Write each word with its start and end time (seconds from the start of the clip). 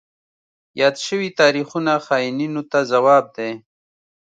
یاد 0.79 0.95
شوي 1.05 1.29
تاریخونه 1.39 1.93
خاینینو 2.05 2.61
ته 2.71 2.79
ځواب 2.91 3.25
دی. 3.37 3.51